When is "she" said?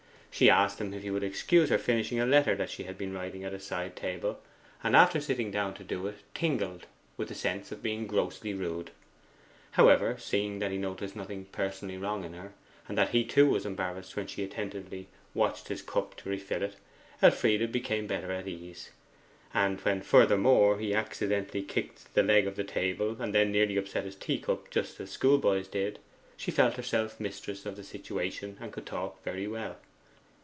0.33-0.49, 2.65-2.83, 14.25-14.41, 26.37-26.51